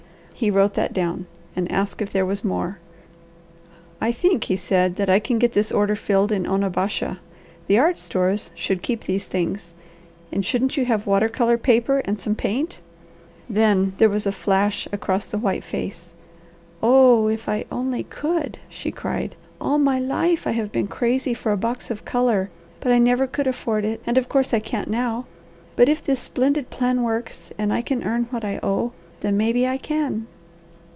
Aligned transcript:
He 0.33 0.49
wrote 0.49 0.73
that 0.73 0.91
down, 0.91 1.27
and 1.55 1.71
asked 1.71 2.01
if 2.01 2.11
there 2.11 2.25
was 2.25 2.43
more. 2.43 2.79
"I 4.01 4.11
think," 4.11 4.45
he 4.45 4.55
said, 4.55 4.95
"that 4.95 5.07
I 5.07 5.19
can 5.19 5.37
get 5.37 5.53
this 5.53 5.71
order 5.71 5.95
filled 5.95 6.31
in 6.31 6.47
Onabasha. 6.47 7.19
The 7.67 7.77
art 7.77 7.99
stores 7.99 8.49
should 8.55 8.81
keep 8.81 9.03
these 9.03 9.27
things. 9.27 9.75
And 10.31 10.43
shouldn't 10.43 10.77
you 10.77 10.85
have 10.85 11.05
water 11.05 11.29
colour 11.29 11.59
paper 11.59 11.99
and 12.05 12.19
some 12.19 12.33
paint?" 12.33 12.79
Then 13.47 13.93
there 13.99 14.09
was 14.09 14.25
a 14.25 14.31
flash 14.31 14.87
across 14.91 15.27
the 15.27 15.37
white 15.37 15.63
face. 15.63 16.11
"Oh 16.81 17.27
if 17.27 17.47
I 17.47 17.65
only 17.71 18.01
could!" 18.01 18.57
she 18.67 18.89
cried. 18.89 19.35
"All 19.59 19.77
my 19.77 19.99
life 19.99 20.47
I 20.47 20.53
have 20.53 20.71
been 20.71 20.87
crazy 20.87 21.35
for 21.35 21.51
a 21.51 21.57
box 21.57 21.91
of 21.91 22.03
colour, 22.03 22.49
but 22.79 22.91
I 22.91 22.97
never 22.97 23.27
could 23.27 23.45
afford 23.45 23.85
it, 23.85 24.01
and 24.07 24.17
of 24.17 24.27
course, 24.27 24.55
I 24.55 24.59
can't 24.59 24.89
now. 24.89 25.27
But 25.75 25.87
if 25.87 26.03
this 26.03 26.19
splendid 26.19 26.71
plan 26.71 27.03
works, 27.03 27.53
and 27.59 27.71
I 27.71 27.83
can 27.83 28.03
earn 28.03 28.23
what 28.31 28.43
I 28.43 28.59
owe, 28.63 28.93
then 29.19 29.37
maybe 29.37 29.67
I 29.67 29.77
can." 29.77 30.25